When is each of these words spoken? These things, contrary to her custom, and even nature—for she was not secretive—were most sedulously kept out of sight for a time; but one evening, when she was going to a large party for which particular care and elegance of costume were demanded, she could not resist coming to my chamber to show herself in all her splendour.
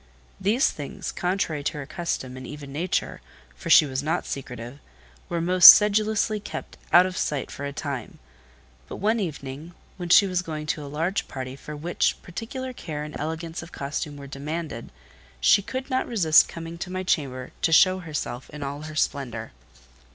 These 0.39 0.71
things, 0.71 1.11
contrary 1.11 1.63
to 1.63 1.73
her 1.73 1.85
custom, 1.85 2.35
and 2.35 2.47
even 2.47 2.71
nature—for 2.73 3.69
she 3.69 3.85
was 3.85 4.01
not 4.01 4.25
secretive—were 4.25 5.41
most 5.41 5.69
sedulously 5.69 6.39
kept 6.39 6.75
out 6.91 7.05
of 7.05 7.15
sight 7.15 7.51
for 7.51 7.65
a 7.65 7.71
time; 7.71 8.17
but 8.87 8.95
one 8.95 9.19
evening, 9.19 9.75
when 9.97 10.09
she 10.09 10.25
was 10.25 10.41
going 10.41 10.65
to 10.65 10.83
a 10.83 10.89
large 10.89 11.27
party 11.27 11.55
for 11.55 11.75
which 11.75 12.19
particular 12.23 12.73
care 12.73 13.03
and 13.03 13.15
elegance 13.19 13.61
of 13.61 13.71
costume 13.71 14.17
were 14.17 14.25
demanded, 14.25 14.91
she 15.39 15.61
could 15.61 15.87
not 15.91 16.07
resist 16.07 16.49
coming 16.49 16.79
to 16.79 16.91
my 16.91 17.03
chamber 17.03 17.51
to 17.61 17.71
show 17.71 17.99
herself 17.99 18.49
in 18.49 18.63
all 18.63 18.81
her 18.81 18.95
splendour. 18.95 19.51